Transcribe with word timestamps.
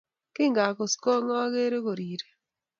kingakus 0.35 0.93
kong 1.03 1.29
oger 1.41 1.73
korirei 1.85 2.31